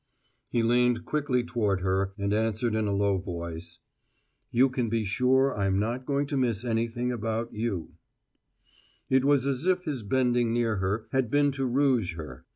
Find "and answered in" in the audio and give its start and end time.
2.17-2.87